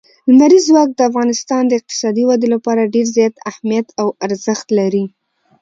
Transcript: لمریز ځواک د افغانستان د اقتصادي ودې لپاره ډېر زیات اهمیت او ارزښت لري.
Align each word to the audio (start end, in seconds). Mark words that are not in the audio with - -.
لمریز 0.29 0.63
ځواک 0.69 0.89
د 0.95 0.99
افغانستان 1.09 1.61
د 1.67 1.71
اقتصادي 1.79 2.23
ودې 2.25 2.47
لپاره 2.55 2.91
ډېر 2.93 3.07
زیات 3.15 3.35
اهمیت 3.49 3.87
او 4.01 4.07
ارزښت 4.25 4.67
لري. 4.79 5.05